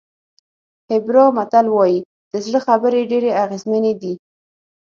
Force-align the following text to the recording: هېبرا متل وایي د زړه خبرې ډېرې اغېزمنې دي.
هېبرا 0.89 1.25
متل 1.37 1.65
وایي 1.75 1.99
د 2.31 2.33
زړه 2.45 2.59
خبرې 2.67 3.01
ډېرې 3.11 3.31
اغېزمنې 3.43 3.93
دي. 4.01 4.13